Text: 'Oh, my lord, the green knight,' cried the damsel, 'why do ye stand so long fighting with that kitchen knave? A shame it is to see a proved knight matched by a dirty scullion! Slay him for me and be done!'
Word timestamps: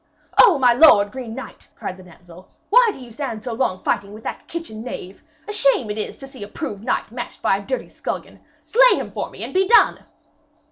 'Oh, 0.39 0.57
my 0.57 0.73
lord, 0.73 1.09
the 1.09 1.11
green 1.11 1.35
knight,' 1.35 1.67
cried 1.75 1.95
the 1.95 2.01
damsel, 2.01 2.49
'why 2.71 2.89
do 2.91 2.99
ye 2.99 3.11
stand 3.11 3.43
so 3.43 3.53
long 3.53 3.83
fighting 3.83 4.13
with 4.13 4.23
that 4.23 4.47
kitchen 4.47 4.81
knave? 4.83 5.21
A 5.47 5.53
shame 5.53 5.91
it 5.91 5.97
is 5.99 6.17
to 6.17 6.25
see 6.27 6.41
a 6.41 6.47
proved 6.47 6.83
knight 6.83 7.11
matched 7.11 7.43
by 7.43 7.57
a 7.57 7.61
dirty 7.63 7.87
scullion! 7.89 8.39
Slay 8.63 8.95
him 8.95 9.11
for 9.11 9.29
me 9.29 9.43
and 9.43 9.53
be 9.53 9.67
done!' 9.67 9.99